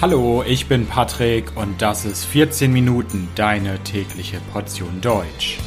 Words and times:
Hallo, 0.00 0.44
ich 0.46 0.68
bin 0.68 0.86
Patrick 0.86 1.56
und 1.56 1.82
das 1.82 2.04
ist 2.04 2.24
14 2.24 2.72
Minuten 2.72 3.26
deine 3.34 3.82
tägliche 3.82 4.40
Portion 4.52 5.00
Deutsch. 5.00 5.58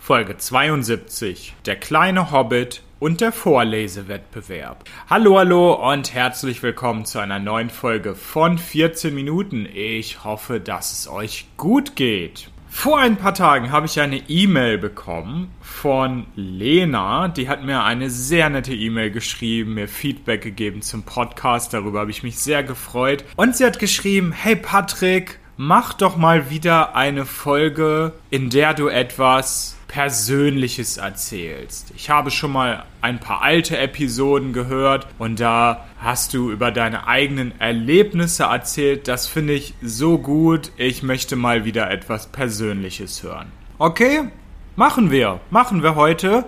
Folge 0.00 0.36
72. 0.36 1.54
Der 1.64 1.76
kleine 1.76 2.32
Hobbit 2.32 2.82
und 2.98 3.20
der 3.20 3.30
Vorlesewettbewerb. 3.30 4.82
Hallo, 5.08 5.38
hallo 5.38 5.92
und 5.92 6.12
herzlich 6.12 6.64
willkommen 6.64 7.04
zu 7.04 7.20
einer 7.20 7.38
neuen 7.38 7.70
Folge 7.70 8.16
von 8.16 8.58
14 8.58 9.14
Minuten. 9.14 9.64
Ich 9.72 10.24
hoffe, 10.24 10.58
dass 10.58 10.90
es 10.90 11.06
euch 11.06 11.46
gut 11.56 11.94
geht. 11.94 12.50
Vor 12.68 12.98
ein 12.98 13.16
paar 13.16 13.34
Tagen 13.34 13.70
habe 13.70 13.86
ich 13.86 14.00
eine 14.00 14.18
E-Mail 14.28 14.78
bekommen 14.78 15.50
von 15.60 16.26
Lena. 16.34 17.28
Die 17.28 17.48
hat 17.48 17.64
mir 17.64 17.84
eine 17.84 18.10
sehr 18.10 18.50
nette 18.50 18.74
E-Mail 18.74 19.10
geschrieben, 19.10 19.74
mir 19.74 19.88
Feedback 19.88 20.42
gegeben 20.42 20.82
zum 20.82 21.02
Podcast. 21.02 21.72
Darüber 21.72 22.00
habe 22.00 22.10
ich 22.10 22.22
mich 22.22 22.38
sehr 22.38 22.62
gefreut. 22.62 23.24
Und 23.36 23.56
sie 23.56 23.64
hat 23.64 23.78
geschrieben, 23.78 24.32
hey 24.32 24.56
Patrick, 24.56 25.38
mach 25.56 25.94
doch 25.94 26.16
mal 26.16 26.50
wieder 26.50 26.94
eine 26.94 27.24
Folge, 27.24 28.12
in 28.30 28.50
der 28.50 28.74
du 28.74 28.88
etwas 28.88 29.75
Persönliches 29.96 30.98
erzählst. 30.98 31.90
Ich 31.96 32.10
habe 32.10 32.30
schon 32.30 32.52
mal 32.52 32.84
ein 33.00 33.18
paar 33.18 33.40
alte 33.40 33.78
Episoden 33.78 34.52
gehört 34.52 35.06
und 35.18 35.40
da 35.40 35.86
hast 35.98 36.34
du 36.34 36.50
über 36.50 36.70
deine 36.70 37.06
eigenen 37.06 37.58
Erlebnisse 37.58 38.42
erzählt. 38.42 39.08
Das 39.08 39.26
finde 39.26 39.54
ich 39.54 39.72
so 39.80 40.18
gut. 40.18 40.70
Ich 40.76 41.02
möchte 41.02 41.34
mal 41.34 41.64
wieder 41.64 41.90
etwas 41.90 42.26
Persönliches 42.26 43.22
hören. 43.22 43.50
Okay, 43.78 44.24
machen 44.76 45.10
wir. 45.10 45.40
Machen 45.48 45.82
wir 45.82 45.94
heute. 45.94 46.44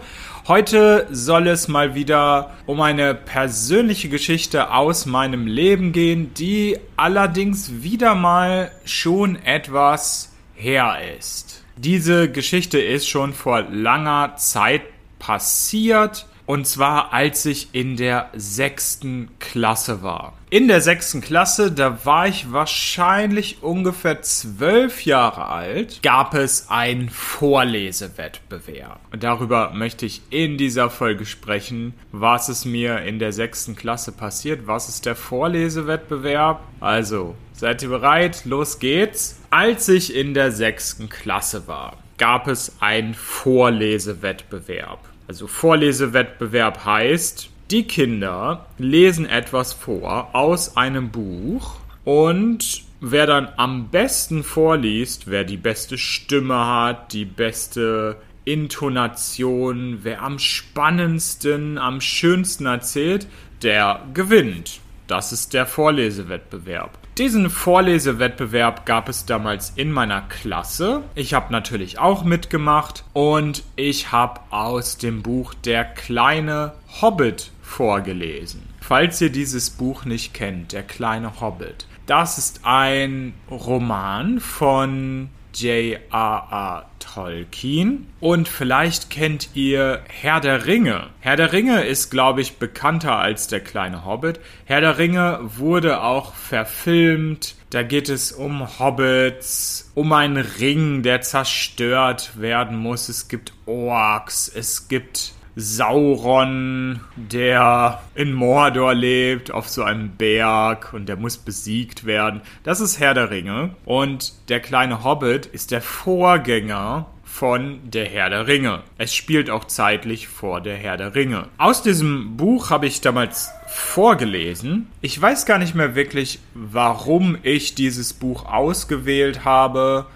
Heute 0.46 1.06
soll 1.10 1.46
es 1.46 1.68
mal 1.68 1.94
wieder 1.94 2.52
um 2.66 2.82
eine 2.82 3.14
persönliche 3.14 4.10
Geschichte 4.10 4.74
aus 4.74 5.06
meinem 5.06 5.46
Leben 5.46 5.92
gehen, 5.92 6.34
die 6.34 6.76
allerdings 6.98 7.82
wieder 7.82 8.14
mal 8.14 8.70
schon 8.84 9.36
etwas 9.36 10.34
her 10.54 10.98
ist. 11.18 11.64
Diese 11.78 12.28
Geschichte 12.28 12.80
ist 12.80 13.08
schon 13.08 13.32
vor 13.32 13.62
langer 13.62 14.34
Zeit 14.36 14.82
passiert. 15.20 16.26
Und 16.48 16.66
zwar 16.66 17.12
als 17.12 17.44
ich 17.44 17.68
in 17.72 17.98
der 17.98 18.30
sechsten 18.34 19.28
Klasse 19.38 20.02
war. 20.02 20.32
In 20.48 20.66
der 20.66 20.80
sechsten 20.80 21.20
Klasse, 21.20 21.70
da 21.70 22.06
war 22.06 22.26
ich 22.26 22.50
wahrscheinlich 22.50 23.62
ungefähr 23.62 24.22
zwölf 24.22 25.04
Jahre 25.04 25.44
alt, 25.48 26.02
gab 26.02 26.32
es 26.32 26.70
einen 26.70 27.10
Vorlesewettbewerb. 27.10 28.98
Und 29.12 29.24
darüber 29.24 29.72
möchte 29.74 30.06
ich 30.06 30.22
in 30.30 30.56
dieser 30.56 30.88
Folge 30.88 31.26
sprechen. 31.26 31.92
Was 32.12 32.48
ist 32.48 32.64
mir 32.64 33.02
in 33.02 33.18
der 33.18 33.32
sechsten 33.32 33.76
Klasse 33.76 34.10
passiert? 34.12 34.66
Was 34.66 34.88
ist 34.88 35.04
der 35.04 35.16
Vorlesewettbewerb? 35.16 36.62
Also, 36.80 37.34
seid 37.52 37.82
ihr 37.82 37.90
bereit? 37.90 38.46
Los 38.46 38.78
geht's. 38.78 39.38
Als 39.50 39.86
ich 39.90 40.16
in 40.16 40.32
der 40.32 40.50
sechsten 40.50 41.10
Klasse 41.10 41.68
war, 41.68 41.98
gab 42.16 42.48
es 42.48 42.72
einen 42.80 43.12
Vorlesewettbewerb. 43.12 45.00
Also 45.28 45.46
Vorlesewettbewerb 45.46 46.86
heißt, 46.86 47.50
die 47.70 47.84
Kinder 47.84 48.66
lesen 48.78 49.26
etwas 49.26 49.74
vor 49.74 50.34
aus 50.34 50.78
einem 50.78 51.10
Buch 51.10 51.76
und 52.04 52.82
wer 53.02 53.26
dann 53.26 53.48
am 53.58 53.90
besten 53.90 54.42
vorliest, 54.42 55.26
wer 55.26 55.44
die 55.44 55.58
beste 55.58 55.98
Stimme 55.98 56.56
hat, 56.56 57.12
die 57.12 57.26
beste 57.26 58.16
Intonation, 58.46 59.98
wer 60.02 60.22
am 60.22 60.38
spannendsten, 60.38 61.76
am 61.76 62.00
schönsten 62.00 62.64
erzählt, 62.64 63.26
der 63.62 64.00
gewinnt. 64.14 64.80
Das 65.08 65.32
ist 65.32 65.54
der 65.54 65.64
Vorlesewettbewerb. 65.64 66.98
Diesen 67.16 67.48
Vorlesewettbewerb 67.48 68.84
gab 68.84 69.08
es 69.08 69.24
damals 69.24 69.72
in 69.74 69.90
meiner 69.90 70.20
Klasse. 70.20 71.02
Ich 71.14 71.32
habe 71.32 71.50
natürlich 71.50 71.98
auch 71.98 72.24
mitgemacht 72.24 73.04
und 73.14 73.64
ich 73.74 74.12
habe 74.12 74.40
aus 74.50 74.98
dem 74.98 75.22
Buch 75.22 75.54
Der 75.54 75.86
kleine 75.86 76.74
Hobbit 77.00 77.50
vorgelesen. 77.62 78.62
Falls 78.80 79.18
ihr 79.22 79.30
dieses 79.30 79.70
Buch 79.70 80.04
nicht 80.04 80.34
kennt, 80.34 80.72
Der 80.72 80.82
kleine 80.82 81.40
Hobbit. 81.40 81.86
Das 82.04 82.36
ist 82.36 82.60
ein 82.64 83.32
Roman 83.50 84.40
von 84.40 85.30
J.R.R. 85.54 86.86
Tolkien. 86.98 88.06
Und 88.20 88.48
vielleicht 88.48 89.10
kennt 89.10 89.50
ihr 89.54 90.02
Herr 90.08 90.40
der 90.40 90.66
Ringe. 90.66 91.08
Herr 91.20 91.36
der 91.36 91.52
Ringe 91.52 91.84
ist, 91.84 92.10
glaube 92.10 92.40
ich, 92.40 92.56
bekannter 92.56 93.16
als 93.16 93.48
der 93.48 93.60
kleine 93.60 94.04
Hobbit. 94.04 94.40
Herr 94.66 94.80
der 94.80 94.98
Ringe 94.98 95.40
wurde 95.42 96.02
auch 96.02 96.34
verfilmt. 96.34 97.54
Da 97.70 97.82
geht 97.82 98.08
es 98.08 98.32
um 98.32 98.78
Hobbits, 98.78 99.90
um 99.94 100.12
einen 100.12 100.36
Ring, 100.36 101.02
der 101.02 101.20
zerstört 101.20 102.40
werden 102.40 102.76
muss. 102.76 103.08
Es 103.08 103.28
gibt 103.28 103.52
Orks, 103.66 104.50
es 104.54 104.88
gibt 104.88 105.32
Sauron, 105.60 107.00
der 107.16 108.00
in 108.14 108.32
Mordor 108.32 108.94
lebt, 108.94 109.50
auf 109.50 109.68
so 109.68 109.82
einem 109.82 110.10
Berg 110.10 110.94
und 110.94 111.08
der 111.08 111.16
muss 111.16 111.36
besiegt 111.36 112.06
werden. 112.06 112.42
Das 112.62 112.78
ist 112.78 113.00
Herr 113.00 113.12
der 113.12 113.32
Ringe. 113.32 113.70
Und 113.84 114.34
der 114.48 114.60
kleine 114.60 115.02
Hobbit 115.02 115.46
ist 115.46 115.72
der 115.72 115.82
Vorgänger 115.82 117.06
von 117.24 117.80
Der 117.90 118.06
Herr 118.08 118.30
der 118.30 118.46
Ringe. 118.46 118.82
Es 118.98 119.12
spielt 119.12 119.50
auch 119.50 119.64
zeitlich 119.64 120.28
vor 120.28 120.60
Der 120.60 120.76
Herr 120.76 120.96
der 120.96 121.16
Ringe. 121.16 121.48
Aus 121.58 121.82
diesem 121.82 122.36
Buch 122.36 122.70
habe 122.70 122.86
ich 122.86 123.00
damals 123.00 123.50
vorgelesen. 123.66 124.86
Ich 125.00 125.20
weiß 125.20 125.44
gar 125.44 125.58
nicht 125.58 125.74
mehr 125.74 125.96
wirklich, 125.96 126.38
warum 126.54 127.36
ich 127.42 127.74
dieses 127.74 128.12
Buch 128.12 128.46
ausgewählt 128.46 129.44
habe 129.44 130.06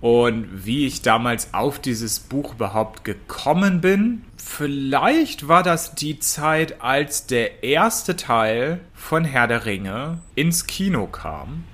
und 0.00 0.66
wie 0.66 0.86
ich 0.86 1.02
damals 1.02 1.54
auf 1.54 1.78
dieses 1.78 2.20
Buch 2.20 2.54
überhaupt 2.54 3.04
gekommen 3.04 3.80
bin. 3.80 4.24
Vielleicht 4.36 5.48
war 5.48 5.62
das 5.62 5.94
die 5.94 6.18
Zeit, 6.18 6.80
als 6.80 7.26
der 7.26 7.64
erste 7.64 8.16
Teil 8.16 8.80
von 8.94 9.24
Herr 9.24 9.48
der 9.48 9.64
Ringe 9.64 10.18
ins 10.34 10.66
Kino 10.66 11.06
kam. 11.06 11.64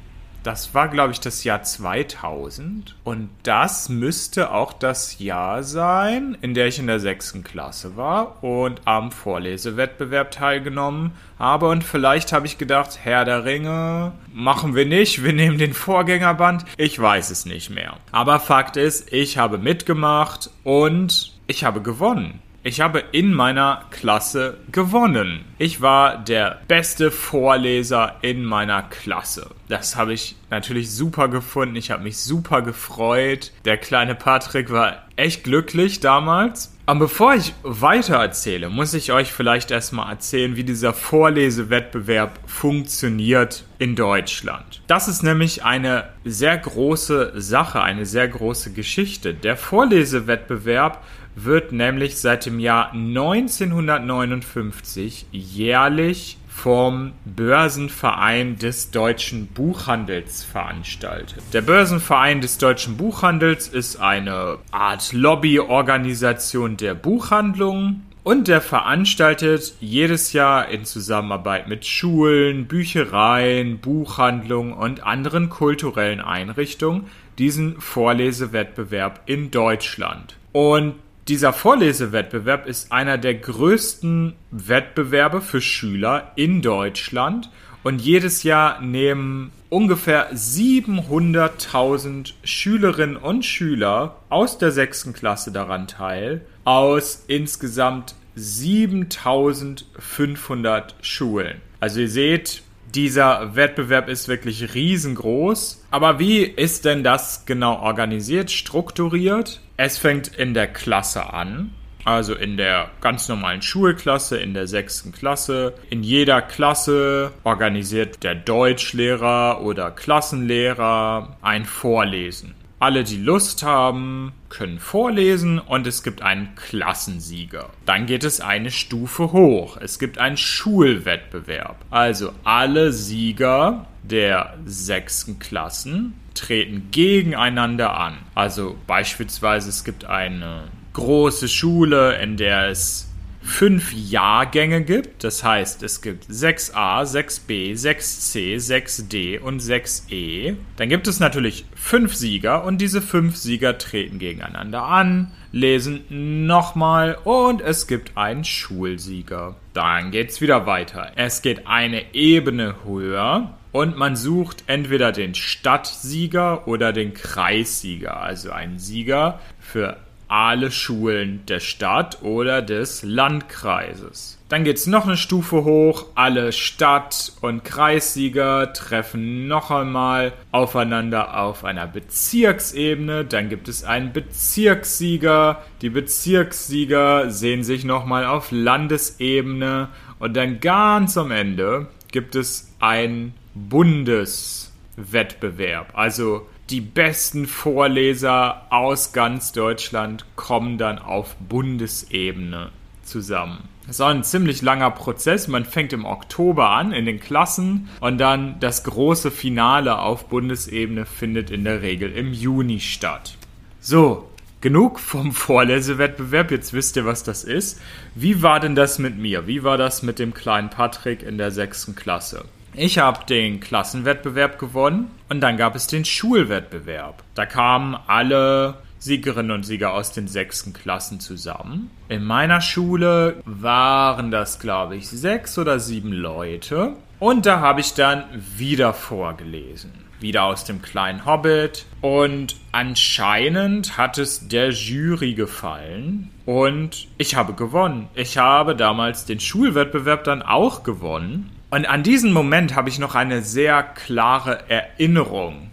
Das 0.43 0.75
war, 0.75 0.89
glaube 0.89 1.13
ich, 1.13 1.21
das 1.21 1.45
Jahr 1.45 1.63
2000. 1.63 2.97
Und 3.05 3.31
das 3.45 3.89
müsste 3.89 4.51
auch 4.53 4.73
das 4.73 5.21
Jahr 5.21 5.63
sein, 5.63 6.37
in 6.41 6.55
der 6.55 6.67
ich 6.67 6.81
in 6.81 6.89
der 6.89 6.99
sechsten 6.99 7.45
Klasse 7.45 7.97
war 7.97 8.43
und 8.43 8.81
am 8.85 9.13
Vorlesewettbewerb 9.13 10.33
teilgenommen 10.33 11.13
habe. 11.39 11.69
Und 11.69 11.85
vielleicht 11.85 12.33
habe 12.33 12.47
ich 12.47 12.59
gedacht, 12.59 12.99
Herr 13.03 13.25
der 13.25 13.45
Ringe 13.45 14.13
machen 14.33 14.75
wir 14.75 14.87
nicht, 14.87 15.23
wir 15.23 15.33
nehmen 15.33 15.59
den 15.59 15.75
Vorgängerband. 15.75 16.65
Ich 16.77 16.99
weiß 16.99 17.31
es 17.31 17.47
nicht 17.47 17.71
mehr. 17.71 17.97
Aber 18.11 18.41
Fakt 18.41 18.77
ist, 18.77 19.13
ich 19.13 19.39
habe 19.39 19.59
mitgemacht 19.59 20.51
und 20.65 21.35
ich 21.47 21.63
habe 21.63 21.83
gewonnen. 21.83 22.43
Ich 22.65 22.81
habe 22.81 23.03
in 23.11 23.35
meiner 23.35 23.87
Klasse 23.91 24.59
gewonnen. 24.71 25.45
Ich 25.59 25.81
war 25.81 26.17
der 26.17 26.61
beste 26.69 27.11
Vorleser 27.11 28.19
in 28.23 28.45
meiner 28.45 28.85
Klasse. 28.85 29.51
Das 29.69 29.97
habe 29.97 30.13
ich 30.13 30.37
natürlich 30.49 30.93
super 30.93 31.27
gefunden. 31.27 31.75
Ich 31.75 31.91
habe 31.91 32.05
mich 32.05 32.19
super 32.19 32.63
gefreut. 32.63 33.51
Der 33.65 33.79
kleine 33.79 34.15
Patrick 34.15 34.71
war 34.71 35.09
echt 35.17 35.43
glücklich 35.43 35.99
damals. 35.99 36.73
Aber 36.87 37.01
bevor 37.01 37.35
ich 37.35 37.55
weiter 37.63 38.17
erzähle, 38.17 38.69
muss 38.69 38.93
ich 38.95 39.13
euch 39.13 39.33
vielleicht 39.33 39.71
erstmal 39.71 40.11
erzählen, 40.11 40.57
wie 40.57 40.65
dieser 40.65 40.93
Vorlesewettbewerb 40.93 42.39
funktioniert 42.47 43.65
in 43.79 43.95
Deutschland. 43.95 44.83
Das 44.89 45.07
ist 45.07 45.23
nämlich 45.23 45.65
eine 45.65 46.09
sehr 46.25 46.59
große 46.59 47.33
Sache, 47.37 47.83
eine 47.83 48.05
sehr 48.05 48.27
große 48.27 48.73
Geschichte. 48.73 49.33
Der 49.33 49.57
Vorlesewettbewerb 49.57 51.03
wird 51.35 51.73
nämlich 51.73 52.19
seit 52.19 52.47
dem 52.47 52.61
Jahr 52.61 52.93
1959 52.93 55.27
jährlich 55.33 56.39
vom 56.49 57.13
Börsenverein 57.25 58.59
des 58.59 58.91
deutschen 58.91 59.47
Buchhandels 59.47 60.43
veranstaltet. 60.45 61.43
Der 61.53 61.63
Börsenverein 61.63 62.43
des 62.43 62.59
deutschen 62.59 62.97
Buchhandels 62.97 63.69
ist 63.69 63.97
eine 63.97 64.59
Art 64.71 65.13
Lobbyorganisation 65.13 66.77
der 66.77 66.95
Buchhandlungen 66.95 68.07
und 68.23 68.47
der 68.49 68.61
veranstaltet 68.61 69.75
jedes 69.81 70.33
Jahr 70.33 70.69
in 70.69 70.85
Zusammenarbeit 70.85 71.69
mit 71.69 71.87
Schulen, 71.87 72.67
Büchereien, 72.67 73.79
Buchhandlungen 73.79 74.75
und 74.75 75.03
anderen 75.03 75.49
kulturellen 75.49 76.21
Einrichtungen 76.21 77.07
diesen 77.39 77.81
Vorlesewettbewerb 77.81 79.23
in 79.27 79.51
Deutschland. 79.51 80.37
Und 80.53 80.95
dieser 81.33 81.53
Vorlesewettbewerb 81.55 82.67
ist 82.67 82.93
einer 82.93 83.17
der 83.17 83.35
größten 83.35 84.35
Wettbewerbe 84.51 85.41
für 85.41 85.63
Schüler 85.63 86.33
in 86.37 86.61
Deutschland 86.61 87.49
und 87.83 88.03
jedes 88.03 88.43
Jahr 88.43 88.83
nehmen 88.83 89.51
ungefähr 89.71 90.31
700.000 90.35 92.35
Schülerinnen 92.45 93.17
und 93.17 93.47
Schüler 93.47 94.17
aus 94.29 94.59
der 94.59 94.73
sechsten 94.73 95.15
Klasse 95.15 95.53
daran 95.53 95.89
teil, 95.89 96.43
aus 96.65 97.25
insgesamt 97.29 98.15
7500 98.35 100.97
Schulen. 101.01 101.63
Also 101.81 102.01
ihr 102.01 102.11
seht, 102.11 102.63
dieser 102.95 103.57
Wettbewerb 103.57 104.09
ist 104.09 104.29
wirklich 104.29 104.75
riesengroß. 104.75 105.85
Aber 105.91 106.19
wie 106.19 106.43
ist 106.43 106.85
denn 106.85 107.03
das 107.03 107.45
genau 107.47 107.81
organisiert, 107.81 108.51
strukturiert? 108.51 109.61
Es 109.77 109.99
fängt 109.99 110.29
in 110.29 110.55
der 110.55 110.69
Klasse 110.69 111.33
an. 111.33 111.73
Also 112.05 112.35
in 112.35 112.57
der 112.57 112.91
ganz 113.01 113.29
normalen 113.29 113.63
Schulklasse, 113.63 114.39
in 114.39 114.55
der 114.55 114.67
sechsten 114.67 115.13
Klasse. 115.13 115.75
In 115.89 116.03
jeder 116.03 116.43
Klasse 116.43 117.31
organisiert 117.45 118.25
der 118.25 118.35
Deutschlehrer 118.35 119.61
oder 119.63 119.93
Klassenlehrer 119.93 121.37
ein 121.43 121.65
Vorlesen. 121.65 122.55
Alle, 122.83 123.05
die 123.05 123.17
Lust 123.17 123.63
haben, 123.63 124.33
können 124.49 124.81
vorlesen 124.81 125.61
und 125.61 125.87
es 125.87 126.03
gibt 126.03 126.21
einen 126.21 126.57
Klassensieger. 126.57 127.71
Dann 127.87 128.07
geht 128.07 128.25
es 128.25 128.41
eine 128.41 128.73
Stufe 128.73 129.31
hoch. 129.31 129.77
Es 129.77 130.01
gibt 130.01 130.19
einen 130.19 130.37
Schulwettbewerb. 130.37 131.77
Also 131.91 132.33
alle 132.43 132.91
Sieger 132.91 133.87
der 134.03 134.55
sechsten 134.65 135.39
Klassen 135.39 136.15
treten 136.35 136.89
gegeneinander 136.91 137.97
an. 137.97 138.19
Also 138.35 138.77
beispielsweise 138.89 139.69
es 139.69 139.85
gibt 139.85 140.07
eine 140.07 140.65
große 140.95 141.47
Schule, 141.47 142.21
in 142.21 142.37
der 142.37 142.67
es 142.67 143.12
fünf 143.43 143.93
Jahrgänge 143.93 144.83
gibt. 144.83 145.25
Das 145.25 145.45
heißt, 145.45 145.83
es 145.83 146.01
gibt 146.01 146.31
6a, 146.31 147.03
6b, 147.03 147.75
6c, 147.75 148.57
6d 148.57 149.41
und 149.41 149.61
6e. 149.61 150.57
Dann 150.77 150.89
gibt 150.89 151.09
es 151.09 151.21
natürlich 151.21 151.67
fünf 151.75 152.15
Sieger 152.15 152.65
und 152.65 152.81
diese 152.81 153.03
fünf 153.03 153.37
Sieger 153.37 153.79
treten 153.79 154.19
gegeneinander 154.19 154.85
an, 154.85 155.33
lesen 155.51 156.47
nochmal 156.47 157.19
und 157.25 157.61
es 157.61 157.87
gibt 157.87 158.17
einen 158.17 158.45
Schulsieger. 158.45 159.57
Dann 159.75 160.11
geht's 160.11 160.41
wieder 160.41 160.67
weiter. 160.67 161.13
Es 161.17 161.43
geht 161.43 161.67
eine 161.67 162.15
Ebene 162.15 162.77
höher 162.85 163.59
und 163.73 163.97
man 163.97 164.17
sucht 164.17 164.65
entweder 164.67 165.13
den 165.13 165.35
Stadtsieger 165.35 166.69
oder 166.69 166.93
den 166.93 167.15
Kreissieger, 167.15 168.21
also 168.21 168.51
einen 168.51 168.79
Sieger 168.79 169.41
für 169.59 169.97
alle 170.33 170.71
Schulen 170.71 171.43
der 171.47 171.61
Stadt 171.61 172.23
oder 172.23 172.63
des 172.63 173.03
Landkreises. 173.03 174.39
Dann 174.49 174.65
geht 174.65 174.79
es 174.79 174.87
noch 174.87 175.05
eine 175.05 175.19
Stufe 175.19 175.65
hoch. 175.65 176.07
Alle 176.15 176.53
Stadt- 176.53 177.35
und 177.43 177.65
Kreissieger 177.65 178.73
treffen 178.73 179.47
noch 179.47 179.71
einmal 179.71 180.33
aufeinander 180.51 181.39
auf 181.39 181.67
einer 181.67 181.87
Bezirksebene. 181.87 183.27
Dann 183.27 183.51
gibt 183.51 183.69
es 183.69 183.85
einen 183.85 184.15
Bezirkssieger. 184.15 185.63
Die 185.83 185.91
Bezirkssieger 185.91 187.31
sehen 187.31 187.63
sich 187.63 187.85
nochmal 187.85 188.25
auf 188.25 188.53
Landesebene. 188.53 189.91
Und 190.19 190.35
dann 190.35 190.61
ganz 190.61 191.19
am 191.19 191.31
Ende 191.31 191.89
gibt 192.11 192.37
es 192.37 192.73
einen 192.81 193.35
Bundeswettbewerb. 193.53 195.91
Also 195.93 196.47
die 196.71 196.81
besten 196.81 197.47
Vorleser 197.47 198.67
aus 198.71 199.13
ganz 199.13 199.53
Deutschland 199.53 200.25
kommen 200.37 200.79
dann 200.79 200.99
auf 200.99 201.37
Bundesebene 201.37 202.71
zusammen. 203.05 203.69
Das 203.87 203.97
ist 203.97 204.01
ein 204.01 204.25
ziemlich 204.25 204.63
langer 204.63 204.91
Prozess. 204.91 205.49
Man 205.49 205.65
fängt 205.65 205.93
im 205.93 206.05
Oktober 206.05 206.71
an 206.71 206.93
in 206.93 207.05
den 207.05 207.21
Klassen 207.21 207.89
und 208.01 208.19
dann 208.19 208.61
das 208.61 208.85
große 208.85 209.31
Finale 209.31 209.99
auf 209.99 210.29
Bundesebene 210.29 211.05
findet 211.05 211.51
in 211.51 211.65
der 211.65 211.83
Regel 211.83 212.13
im 212.13 212.33
Juni 212.33 212.79
statt. 212.79 213.37
So, 213.81 214.31
genug 214.61 215.01
vom 215.01 215.33
Vorlesewettbewerb. 215.33 216.53
Jetzt 216.53 216.73
wisst 216.73 216.97
ihr, 216.97 217.05
was 217.05 217.25
das 217.25 217.43
ist. 217.43 217.81
Wie 218.15 218.43
war 218.43 218.61
denn 218.61 218.77
das 218.77 218.99
mit 218.99 219.19
mir? 219.19 219.47
Wie 219.47 219.65
war 219.65 219.77
das 219.77 220.03
mit 220.03 220.19
dem 220.21 220.33
kleinen 220.33 220.71
Patrick 220.71 221.23
in 221.23 221.37
der 221.37 221.51
sechsten 221.51 221.97
Klasse? 221.97 222.45
Ich 222.75 222.99
habe 222.99 223.27
den 223.27 223.61
Klassenwettbewerb 223.61 224.59
gewonnen 224.59 225.11
und 225.29 225.41
dann 225.41 225.59
gab 225.59 225.75
es 225.75 225.87
den 225.89 226.07
Schulwettbewerb. 226.07 227.23
Da 227.35 227.45
kamen 227.45 227.97
alle 228.07 228.77
Siegerinnen 228.99 229.51
und 229.51 229.65
Sieger 229.65 229.93
aus 229.93 230.13
den 230.13 230.27
sechsten 230.27 230.73
Klassen 230.73 231.21
zusammen. 231.21 231.91
In 232.09 232.25
meiner 232.25 232.63
Schule 232.63 233.43
waren 233.45 234.31
das, 234.31 234.59
glaube 234.59 234.97
ich, 234.97 235.09
sechs 235.09 235.59
oder 235.59 235.81
sieben 235.81 236.13
Leute. 236.13 236.95
Und 237.19 237.45
da 237.45 237.61
habe 237.61 237.81
ich 237.81 237.93
dann 237.93 238.25
wieder 238.57 238.95
vorgelesen. 238.95 239.93
Wieder 240.21 240.45
aus 240.45 240.65
dem 240.65 240.81
kleinen 240.81 241.27
Hobbit. 241.27 241.85
Und 242.01 242.57
anscheinend 242.71 243.99
hat 243.99 244.17
es 244.17 244.49
der 244.49 244.71
Jury 244.71 245.35
gefallen. 245.35 246.31
Und 246.47 247.09
ich 247.19 247.35
habe 247.35 247.53
gewonnen. 247.53 248.09
Ich 248.15 248.39
habe 248.39 248.75
damals 248.77 249.27
den 249.27 249.41
Schulwettbewerb 249.41 250.25
dann 250.25 250.41
auch 250.41 250.85
gewonnen. 250.85 251.51
Und 251.73 251.87
an 251.87 252.03
diesen 252.03 252.35
Moment 252.35 252.77
habe 252.77 252.91
ich 252.91 252.99
noch 252.99 253.15
eine 253.15 253.41
sehr 253.41 253.83
klare 253.83 254.69
Erinnerung. 254.69 255.71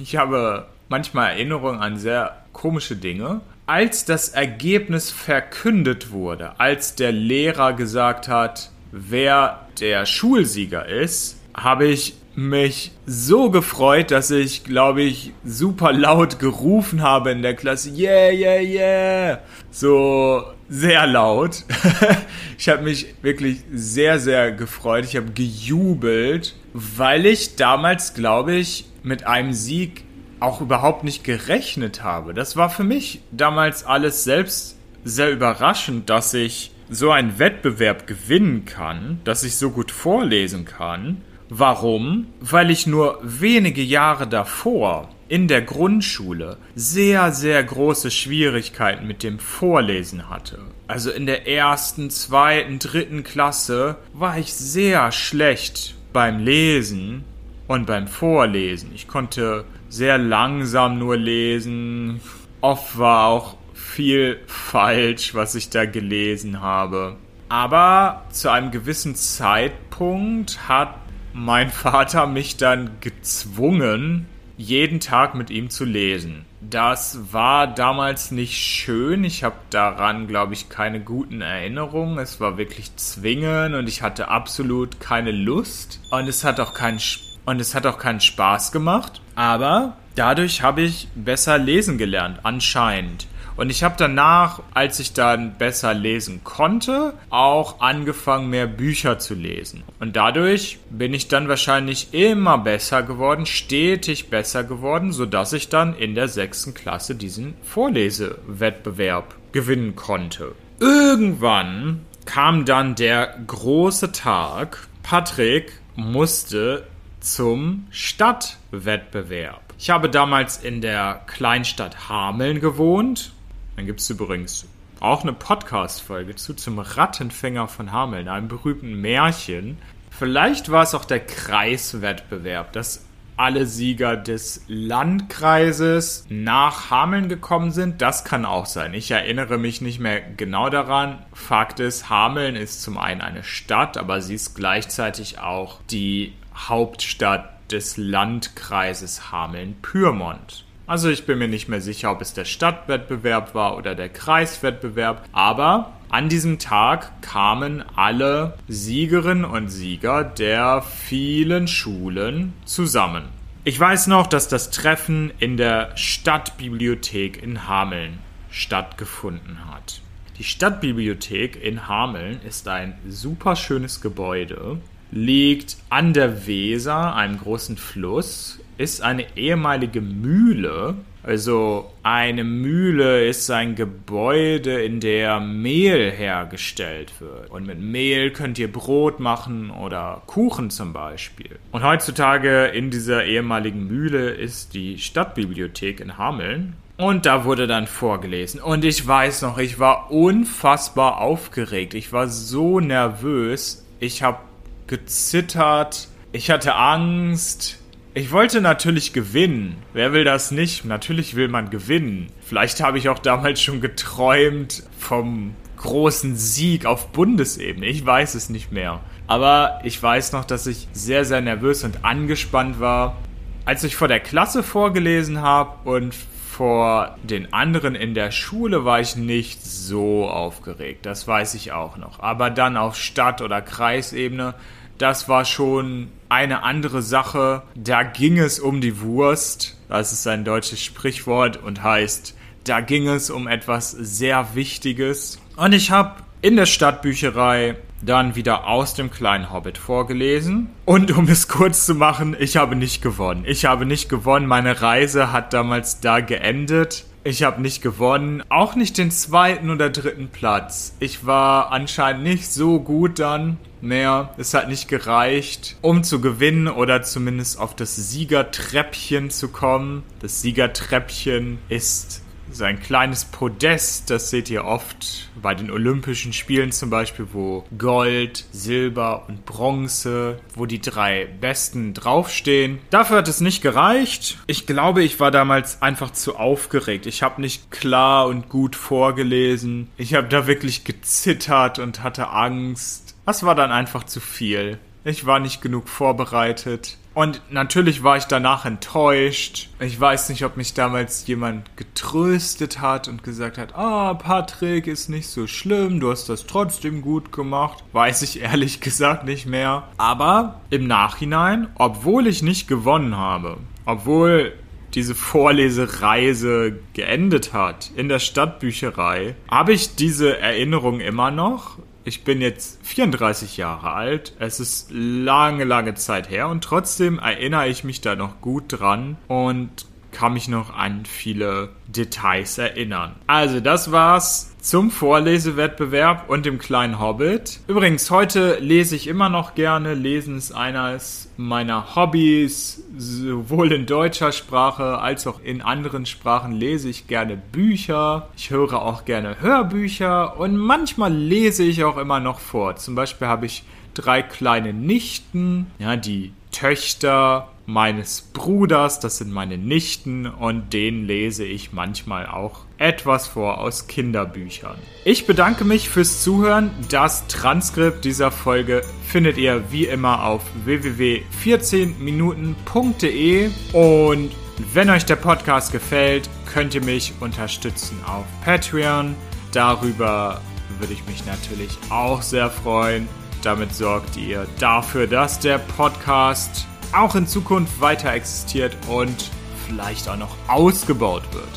Ich 0.00 0.16
habe 0.16 0.64
manchmal 0.88 1.32
Erinnerungen 1.32 1.78
an 1.78 1.98
sehr 1.98 2.38
komische 2.54 2.96
Dinge. 2.96 3.42
Als 3.66 4.06
das 4.06 4.30
Ergebnis 4.30 5.10
verkündet 5.10 6.10
wurde, 6.10 6.58
als 6.58 6.94
der 6.94 7.12
Lehrer 7.12 7.74
gesagt 7.74 8.28
hat, 8.28 8.70
wer 8.92 9.66
der 9.78 10.06
Schulsieger 10.06 10.86
ist, 10.86 11.38
habe 11.54 11.86
ich 11.86 12.14
mich 12.34 12.92
so 13.04 13.50
gefreut, 13.50 14.12
dass 14.12 14.30
ich, 14.30 14.64
glaube 14.64 15.02
ich, 15.02 15.34
super 15.44 15.92
laut 15.92 16.38
gerufen 16.38 17.02
habe 17.02 17.32
in 17.32 17.42
der 17.42 17.54
Klasse, 17.54 17.90
yeah, 17.90 18.30
yeah, 18.30 18.60
yeah. 18.62 19.38
So 19.70 20.55
sehr 20.68 21.06
laut. 21.06 21.64
ich 22.58 22.68
habe 22.68 22.82
mich 22.82 23.14
wirklich 23.22 23.58
sehr, 23.72 24.18
sehr 24.18 24.52
gefreut. 24.52 25.04
Ich 25.04 25.16
habe 25.16 25.32
gejubelt, 25.32 26.56
weil 26.72 27.26
ich 27.26 27.56
damals, 27.56 28.14
glaube 28.14 28.54
ich, 28.54 28.86
mit 29.02 29.26
einem 29.26 29.52
Sieg 29.52 30.04
auch 30.40 30.60
überhaupt 30.60 31.04
nicht 31.04 31.24
gerechnet 31.24 32.02
habe. 32.02 32.34
Das 32.34 32.56
war 32.56 32.68
für 32.68 32.84
mich 32.84 33.20
damals 33.30 33.84
alles 33.84 34.24
selbst 34.24 34.76
sehr 35.04 35.30
überraschend, 35.30 36.10
dass 36.10 36.34
ich 36.34 36.72
so 36.90 37.10
einen 37.10 37.38
Wettbewerb 37.38 38.06
gewinnen 38.06 38.64
kann, 38.64 39.20
dass 39.24 39.44
ich 39.44 39.56
so 39.56 39.70
gut 39.70 39.90
vorlesen 39.90 40.64
kann. 40.64 41.22
Warum? 41.48 42.26
Weil 42.40 42.70
ich 42.70 42.86
nur 42.86 43.18
wenige 43.22 43.82
Jahre 43.82 44.26
davor 44.26 45.08
in 45.28 45.48
der 45.48 45.62
Grundschule 45.62 46.56
sehr, 46.74 47.32
sehr 47.32 47.62
große 47.62 48.10
Schwierigkeiten 48.10 49.06
mit 49.06 49.22
dem 49.22 49.38
Vorlesen 49.38 50.30
hatte. 50.30 50.58
Also 50.88 51.10
in 51.10 51.26
der 51.26 51.48
ersten, 51.48 52.10
zweiten, 52.10 52.78
dritten 52.78 53.24
Klasse 53.24 53.96
war 54.12 54.38
ich 54.38 54.54
sehr 54.54 55.10
schlecht 55.10 55.94
beim 56.12 56.38
Lesen 56.38 57.24
und 57.66 57.86
beim 57.86 58.06
Vorlesen. 58.06 58.90
Ich 58.94 59.08
konnte 59.08 59.64
sehr 59.88 60.18
langsam 60.18 60.98
nur 60.98 61.16
lesen. 61.16 62.20
Oft 62.60 62.98
war 62.98 63.26
auch 63.26 63.56
viel 63.74 64.38
falsch, 64.46 65.34
was 65.34 65.54
ich 65.54 65.70
da 65.70 65.86
gelesen 65.86 66.60
habe. 66.60 67.16
Aber 67.48 68.24
zu 68.30 68.50
einem 68.50 68.70
gewissen 68.70 69.14
Zeitpunkt 69.14 70.68
hat 70.68 70.94
mein 71.32 71.70
Vater 71.70 72.26
mich 72.26 72.56
dann 72.56 72.90
gezwungen, 73.00 74.26
jeden 74.56 75.00
Tag 75.00 75.34
mit 75.34 75.50
ihm 75.50 75.70
zu 75.70 75.84
lesen. 75.84 76.46
Das 76.60 77.32
war 77.32 77.66
damals 77.66 78.30
nicht 78.30 78.56
schön. 78.56 79.24
Ich 79.24 79.44
habe 79.44 79.56
daran, 79.70 80.26
glaube 80.26 80.54
ich, 80.54 80.68
keine 80.68 81.00
guten 81.00 81.42
Erinnerungen. 81.42 82.18
Es 82.18 82.40
war 82.40 82.56
wirklich 82.56 82.96
zwingend 82.96 83.74
und 83.74 83.88
ich 83.88 84.02
hatte 84.02 84.28
absolut 84.28 84.98
keine 84.98 85.32
Lust. 85.32 86.00
Und 86.10 86.26
es 86.28 86.44
hat 86.44 86.58
auch 86.58 86.74
keinen, 86.74 87.00
und 87.44 87.60
es 87.60 87.74
hat 87.74 87.86
auch 87.86 87.98
keinen 87.98 88.20
Spaß 88.20 88.72
gemacht. 88.72 89.20
Aber 89.34 89.96
dadurch 90.14 90.62
habe 90.62 90.82
ich 90.82 91.08
besser 91.14 91.58
lesen 91.58 91.98
gelernt, 91.98 92.40
anscheinend. 92.42 93.26
Und 93.56 93.70
ich 93.70 93.82
habe 93.82 93.94
danach, 93.98 94.60
als 94.74 95.00
ich 95.00 95.12
dann 95.12 95.56
besser 95.56 95.94
lesen 95.94 96.42
konnte, 96.44 97.14
auch 97.30 97.80
angefangen, 97.80 98.50
mehr 98.50 98.66
Bücher 98.66 99.18
zu 99.18 99.34
lesen. 99.34 99.82
Und 99.98 100.16
dadurch 100.16 100.78
bin 100.90 101.14
ich 101.14 101.28
dann 101.28 101.48
wahrscheinlich 101.48 102.12
immer 102.12 102.58
besser 102.58 103.02
geworden, 103.02 103.46
stetig 103.46 104.28
besser 104.28 104.64
geworden, 104.64 105.12
sodass 105.12 105.52
ich 105.52 105.68
dann 105.68 105.96
in 105.96 106.14
der 106.14 106.28
sechsten 106.28 106.74
Klasse 106.74 107.14
diesen 107.14 107.54
Vorlesewettbewerb 107.62 109.34
gewinnen 109.52 109.96
konnte. 109.96 110.54
Irgendwann 110.78 112.04
kam 112.26 112.66
dann 112.66 112.94
der 112.94 113.38
große 113.46 114.12
Tag. 114.12 114.86
Patrick 115.02 115.72
musste 115.94 116.86
zum 117.20 117.86
Stadtwettbewerb. 117.90 119.62
Ich 119.78 119.90
habe 119.90 120.10
damals 120.10 120.58
in 120.58 120.80
der 120.80 121.22
Kleinstadt 121.26 122.08
Hameln 122.08 122.60
gewohnt 122.60 123.32
dann 123.76 123.86
gibt 123.86 124.00
es 124.00 124.10
übrigens 124.10 124.66
auch 125.00 125.22
eine 125.22 125.32
Podcast-Folge 125.32 126.34
zu 126.36 126.54
zum 126.54 126.78
Rattenfänger 126.78 127.68
von 127.68 127.92
Hameln, 127.92 128.28
einem 128.28 128.48
berühmten 128.48 129.00
Märchen. 129.00 129.78
Vielleicht 130.10 130.70
war 130.70 130.82
es 130.82 130.94
auch 130.94 131.04
der 131.04 131.20
Kreiswettbewerb. 131.20 132.72
Das 132.72 133.04
alle 133.36 133.66
Sieger 133.66 134.16
des 134.16 134.64
Landkreises 134.66 136.24
nach 136.28 136.90
Hameln 136.90 137.28
gekommen 137.28 137.70
sind. 137.70 138.00
Das 138.00 138.24
kann 138.24 138.46
auch 138.46 138.66
sein. 138.66 138.94
Ich 138.94 139.10
erinnere 139.10 139.58
mich 139.58 139.80
nicht 139.82 140.00
mehr 140.00 140.20
genau 140.20 140.70
daran. 140.70 141.18
Fakt 141.34 141.80
ist, 141.80 142.08
Hameln 142.08 142.56
ist 142.56 142.82
zum 142.82 142.96
einen 142.96 143.20
eine 143.20 143.44
Stadt, 143.44 143.98
aber 143.98 144.22
sie 144.22 144.34
ist 144.34 144.54
gleichzeitig 144.54 145.38
auch 145.38 145.80
die 145.90 146.32
Hauptstadt 146.54 147.50
des 147.70 147.96
Landkreises 147.98 149.30
Hameln-Pyrmont. 149.32 150.65
Also 150.86 151.08
ich 151.08 151.26
bin 151.26 151.38
mir 151.38 151.48
nicht 151.48 151.68
mehr 151.68 151.80
sicher, 151.80 152.12
ob 152.12 152.20
es 152.20 152.32
der 152.32 152.44
Stadtwettbewerb 152.44 153.54
war 153.56 153.76
oder 153.76 153.96
der 153.96 154.08
Kreiswettbewerb, 154.08 155.28
aber 155.32 155.92
an 156.10 156.28
diesem 156.28 156.60
Tag 156.60 157.22
kamen 157.22 157.82
alle 157.96 158.56
Siegerinnen 158.68 159.44
und 159.44 159.68
Sieger 159.68 160.22
der 160.22 160.82
vielen 160.82 161.66
Schulen 161.66 162.52
zusammen. 162.64 163.24
Ich 163.64 163.80
weiß 163.80 164.06
noch, 164.06 164.28
dass 164.28 164.46
das 164.46 164.70
Treffen 164.70 165.32
in 165.40 165.56
der 165.56 165.96
Stadtbibliothek 165.96 167.42
in 167.42 167.66
Hameln 167.66 168.20
stattgefunden 168.52 169.68
hat. 169.68 170.00
Die 170.38 170.44
Stadtbibliothek 170.44 171.60
in 171.60 171.88
Hameln 171.88 172.38
ist 172.46 172.68
ein 172.68 172.94
super 173.08 173.56
schönes 173.56 174.00
Gebäude, 174.00 174.78
liegt 175.10 175.78
an 175.90 176.12
der 176.12 176.46
Weser, 176.46 177.16
einem 177.16 177.40
großen 177.40 177.76
Fluss, 177.76 178.60
ist 178.78 179.02
eine 179.02 179.36
ehemalige 179.36 180.00
Mühle. 180.00 180.94
Also 181.22 181.90
eine 182.04 182.44
Mühle 182.44 183.26
ist 183.26 183.50
ein 183.50 183.74
Gebäude, 183.74 184.80
in 184.84 185.00
der 185.00 185.40
Mehl 185.40 186.12
hergestellt 186.12 187.20
wird. 187.20 187.50
Und 187.50 187.66
mit 187.66 187.80
Mehl 187.80 188.30
könnt 188.30 188.60
ihr 188.60 188.72
Brot 188.72 189.18
machen 189.18 189.70
oder 189.70 190.22
Kuchen 190.26 190.70
zum 190.70 190.92
Beispiel. 190.92 191.58
Und 191.72 191.82
heutzutage 191.82 192.66
in 192.66 192.90
dieser 192.92 193.24
ehemaligen 193.24 193.88
Mühle 193.88 194.30
ist 194.30 194.74
die 194.74 194.98
Stadtbibliothek 194.98 195.98
in 195.98 196.16
Hameln. 196.16 196.76
Und 196.96 197.26
da 197.26 197.44
wurde 197.44 197.66
dann 197.66 197.88
vorgelesen. 197.88 198.60
Und 198.60 198.84
ich 198.84 199.04
weiß 199.06 199.42
noch, 199.42 199.58
ich 199.58 199.80
war 199.80 200.10
unfassbar 200.12 201.20
aufgeregt. 201.20 201.94
Ich 201.94 202.12
war 202.12 202.28
so 202.28 202.78
nervös. 202.78 203.84
Ich 203.98 204.22
habe 204.22 204.38
gezittert. 204.86 206.08
Ich 206.30 206.50
hatte 206.50 206.76
Angst. 206.76 207.80
Ich 208.16 208.32
wollte 208.32 208.62
natürlich 208.62 209.12
gewinnen. 209.12 209.76
Wer 209.92 210.14
will 210.14 210.24
das 210.24 210.50
nicht? 210.50 210.86
Natürlich 210.86 211.36
will 211.36 211.48
man 211.48 211.68
gewinnen. 211.68 212.28
Vielleicht 212.40 212.82
habe 212.82 212.96
ich 212.96 213.10
auch 213.10 213.18
damals 213.18 213.60
schon 213.60 213.82
geträumt 213.82 214.84
vom 214.98 215.54
großen 215.76 216.34
Sieg 216.34 216.86
auf 216.86 217.08
Bundesebene. 217.08 217.84
Ich 217.84 218.06
weiß 218.06 218.34
es 218.34 218.48
nicht 218.48 218.72
mehr. 218.72 219.00
Aber 219.26 219.80
ich 219.84 220.02
weiß 220.02 220.32
noch, 220.32 220.46
dass 220.46 220.66
ich 220.66 220.88
sehr, 220.92 221.26
sehr 221.26 221.42
nervös 221.42 221.84
und 221.84 222.06
angespannt 222.06 222.80
war. 222.80 223.18
Als 223.66 223.84
ich 223.84 223.96
vor 223.96 224.08
der 224.08 224.20
Klasse 224.20 224.62
vorgelesen 224.62 225.42
habe 225.42 225.86
und 225.86 226.14
vor 226.14 227.18
den 227.22 227.52
anderen 227.52 227.94
in 227.94 228.14
der 228.14 228.30
Schule 228.30 228.86
war 228.86 228.98
ich 228.98 229.16
nicht 229.16 229.62
so 229.62 230.26
aufgeregt. 230.26 231.04
Das 231.04 231.28
weiß 231.28 231.52
ich 231.52 231.72
auch 231.72 231.98
noch. 231.98 232.20
Aber 232.20 232.48
dann 232.48 232.78
auf 232.78 232.96
Stadt- 232.96 233.42
oder 233.42 233.60
Kreisebene 233.60 234.54
das 234.98 235.28
war 235.28 235.44
schon 235.44 236.08
eine 236.28 236.62
andere 236.62 237.02
Sache. 237.02 237.62
Da 237.74 238.02
ging 238.02 238.38
es 238.38 238.58
um 238.58 238.80
die 238.80 239.00
Wurst. 239.00 239.76
Das 239.88 240.12
ist 240.12 240.26
ein 240.26 240.44
deutsches 240.44 240.82
Sprichwort 240.82 241.56
und 241.56 241.82
heißt, 241.82 242.34
da 242.64 242.80
ging 242.80 243.08
es 243.08 243.30
um 243.30 243.46
etwas 243.46 243.90
sehr 243.92 244.54
Wichtiges. 244.54 245.38
Und 245.56 245.72
ich 245.72 245.90
habe 245.90 246.22
in 246.42 246.56
der 246.56 246.66
Stadtbücherei 246.66 247.76
dann 248.02 248.36
wieder 248.36 248.66
aus 248.66 248.94
dem 248.94 249.10
kleinen 249.10 249.52
Hobbit 249.52 249.78
vorgelesen. 249.78 250.68
Und 250.84 251.16
um 251.16 251.28
es 251.28 251.48
kurz 251.48 251.86
zu 251.86 251.94
machen, 251.94 252.36
ich 252.38 252.56
habe 252.56 252.76
nicht 252.76 253.02
gewonnen. 253.02 253.44
Ich 253.46 253.64
habe 253.64 253.86
nicht 253.86 254.08
gewonnen. 254.08 254.46
Meine 254.46 254.82
Reise 254.82 255.32
hat 255.32 255.52
damals 255.52 256.00
da 256.00 256.20
geendet. 256.20 257.04
Ich 257.28 257.42
habe 257.42 257.60
nicht 257.60 257.82
gewonnen, 257.82 258.44
auch 258.50 258.76
nicht 258.76 258.98
den 258.98 259.10
zweiten 259.10 259.70
oder 259.70 259.90
dritten 259.90 260.28
Platz. 260.28 260.94
Ich 261.00 261.26
war 261.26 261.72
anscheinend 261.72 262.22
nicht 262.22 262.46
so 262.46 262.78
gut 262.78 263.18
dann 263.18 263.56
mehr. 263.80 264.32
Es 264.36 264.54
hat 264.54 264.68
nicht 264.68 264.86
gereicht, 264.86 265.74
um 265.82 266.04
zu 266.04 266.20
gewinnen 266.20 266.68
oder 266.68 267.02
zumindest 267.02 267.58
auf 267.58 267.74
das 267.74 267.96
Siegertreppchen 267.96 269.30
zu 269.30 269.48
kommen. 269.48 270.04
Das 270.20 270.40
Siegertreppchen 270.40 271.58
ist 271.68 272.22
so 272.50 272.64
ein 272.64 272.80
kleines 272.80 273.24
Podest, 273.24 274.10
das 274.10 274.30
seht 274.30 274.50
ihr 274.50 274.64
oft 274.64 275.28
bei 275.40 275.54
den 275.54 275.70
Olympischen 275.70 276.32
Spielen 276.32 276.72
zum 276.72 276.90
Beispiel, 276.90 277.26
wo 277.32 277.64
Gold, 277.76 278.44
Silber 278.52 279.24
und 279.28 279.44
Bronze, 279.44 280.38
wo 280.54 280.66
die 280.66 280.80
drei 280.80 281.26
Besten 281.40 281.94
draufstehen. 281.94 282.78
Dafür 282.90 283.18
hat 283.18 283.28
es 283.28 283.40
nicht 283.40 283.62
gereicht. 283.62 284.38
Ich 284.46 284.66
glaube, 284.66 285.02
ich 285.02 285.20
war 285.20 285.30
damals 285.30 285.82
einfach 285.82 286.10
zu 286.10 286.36
aufgeregt. 286.36 287.06
Ich 287.06 287.22
habe 287.22 287.40
nicht 287.40 287.70
klar 287.70 288.26
und 288.26 288.48
gut 288.48 288.76
vorgelesen. 288.76 289.90
Ich 289.96 290.14
habe 290.14 290.28
da 290.28 290.46
wirklich 290.46 290.84
gezittert 290.84 291.78
und 291.78 292.02
hatte 292.02 292.30
Angst. 292.30 293.14
Das 293.26 293.42
war 293.42 293.54
dann 293.54 293.72
einfach 293.72 294.04
zu 294.04 294.20
viel. 294.20 294.78
Ich 295.04 295.26
war 295.26 295.38
nicht 295.38 295.62
genug 295.62 295.88
vorbereitet. 295.88 296.96
Und 297.16 297.40
natürlich 297.48 298.02
war 298.02 298.18
ich 298.18 298.24
danach 298.24 298.66
enttäuscht. 298.66 299.70
Ich 299.80 299.98
weiß 299.98 300.28
nicht, 300.28 300.44
ob 300.44 300.58
mich 300.58 300.74
damals 300.74 301.26
jemand 301.26 301.74
getröstet 301.74 302.82
hat 302.82 303.08
und 303.08 303.22
gesagt 303.22 303.56
hat, 303.56 303.74
ah, 303.74 304.12
Patrick 304.12 304.86
ist 304.86 305.08
nicht 305.08 305.28
so 305.28 305.46
schlimm, 305.46 305.98
du 305.98 306.10
hast 306.10 306.28
das 306.28 306.44
trotzdem 306.44 307.00
gut 307.00 307.32
gemacht. 307.32 307.82
Weiß 307.92 308.20
ich 308.20 308.42
ehrlich 308.42 308.80
gesagt 308.82 309.24
nicht 309.24 309.46
mehr. 309.46 309.84
Aber 309.96 310.60
im 310.68 310.86
Nachhinein, 310.86 311.68
obwohl 311.76 312.26
ich 312.26 312.42
nicht 312.42 312.68
gewonnen 312.68 313.16
habe, 313.16 313.56
obwohl 313.86 314.52
diese 314.92 315.14
Vorlesereise 315.14 316.80
geendet 316.92 317.54
hat 317.54 317.92
in 317.96 318.10
der 318.10 318.18
Stadtbücherei, 318.18 319.36
habe 319.50 319.72
ich 319.72 319.94
diese 319.94 320.36
Erinnerung 320.36 321.00
immer 321.00 321.30
noch 321.30 321.78
ich 322.06 322.22
bin 322.22 322.40
jetzt 322.40 322.78
34 322.86 323.56
Jahre 323.56 323.92
alt. 323.92 324.32
Es 324.38 324.60
ist 324.60 324.90
lange, 324.92 325.64
lange 325.64 325.94
Zeit 325.94 326.30
her 326.30 326.48
und 326.48 326.62
trotzdem 326.62 327.18
erinnere 327.18 327.66
ich 327.66 327.82
mich 327.82 328.00
da 328.00 328.14
noch 328.14 328.40
gut 328.40 328.66
dran 328.68 329.16
und 329.26 329.86
kann 330.16 330.32
mich 330.32 330.48
noch 330.48 330.74
an 330.74 331.04
viele 331.04 331.68
Details 331.88 332.56
erinnern. 332.56 333.16
Also, 333.26 333.60
das 333.60 333.92
war's 333.92 334.56
zum 334.62 334.90
Vorlesewettbewerb 334.90 336.30
und 336.30 336.46
dem 336.46 336.58
kleinen 336.58 336.98
Hobbit. 336.98 337.60
Übrigens, 337.68 338.10
heute 338.10 338.56
lese 338.58 338.96
ich 338.96 339.08
immer 339.08 339.28
noch 339.28 339.54
gerne. 339.54 339.92
Lesen 339.92 340.38
ist 340.38 340.52
eines 340.52 341.30
meiner 341.36 341.94
Hobbys. 341.94 342.82
Sowohl 342.96 343.72
in 343.72 343.84
deutscher 343.84 344.32
Sprache 344.32 344.98
als 344.98 345.26
auch 345.26 345.40
in 345.42 345.60
anderen 345.60 346.06
Sprachen 346.06 346.52
lese 346.52 346.88
ich 346.88 347.06
gerne 347.08 347.36
Bücher. 347.36 348.30
Ich 348.38 348.48
höre 348.48 348.80
auch 348.80 349.04
gerne 349.04 349.40
Hörbücher 349.40 350.40
und 350.40 350.56
manchmal 350.56 351.12
lese 351.12 351.62
ich 351.62 351.84
auch 351.84 351.98
immer 351.98 352.20
noch 352.20 352.40
vor. 352.40 352.76
Zum 352.76 352.94
Beispiel 352.94 353.28
habe 353.28 353.44
ich 353.44 353.64
drei 353.92 354.22
kleine 354.22 354.72
Nichten, 354.72 355.66
ja, 355.78 355.96
die 355.96 356.32
Töchter 356.52 357.48
meines 357.66 358.22
Bruders, 358.32 359.00
das 359.00 359.18
sind 359.18 359.32
meine 359.32 359.58
Nichten 359.58 360.26
und 360.26 360.72
denen 360.72 361.04
lese 361.06 361.44
ich 361.44 361.72
manchmal 361.72 362.26
auch 362.26 362.60
etwas 362.78 363.26
vor 363.26 363.58
aus 363.58 363.88
Kinderbüchern. 363.88 364.76
Ich 365.04 365.26
bedanke 365.26 365.64
mich 365.64 365.88
fürs 365.88 366.22
Zuhören. 366.22 366.70
Das 366.88 367.26
Transkript 367.26 368.04
dieser 368.04 368.30
Folge 368.30 368.82
findet 369.06 369.36
ihr 369.36 369.64
wie 369.70 369.86
immer 369.86 370.24
auf 370.24 370.42
www.14minuten.de 370.64 373.50
und 373.72 374.30
wenn 374.72 374.88
euch 374.88 375.04
der 375.04 375.16
Podcast 375.16 375.72
gefällt, 375.72 376.30
könnt 376.46 376.72
ihr 376.74 376.84
mich 376.84 377.12
unterstützen 377.20 377.98
auf 378.06 378.24
Patreon. 378.44 379.16
Darüber 379.52 380.40
würde 380.78 380.92
ich 380.92 381.04
mich 381.06 381.24
natürlich 381.26 381.76
auch 381.90 382.22
sehr 382.22 382.50
freuen. 382.50 383.08
Damit 383.42 383.74
sorgt 383.74 384.16
ihr 384.16 384.46
dafür, 384.58 385.06
dass 385.06 385.38
der 385.38 385.58
Podcast 385.58 386.66
auch 386.92 387.14
in 387.14 387.26
Zukunft 387.26 387.80
weiter 387.80 388.12
existiert 388.12 388.76
und 388.88 389.30
vielleicht 389.66 390.08
auch 390.08 390.16
noch 390.16 390.36
ausgebaut 390.48 391.22
wird. 391.32 391.48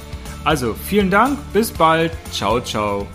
Also 0.43 0.73
vielen 0.73 1.11
Dank, 1.11 1.37
bis 1.53 1.71
bald, 1.71 2.11
ciao, 2.31 2.61
ciao. 2.61 3.07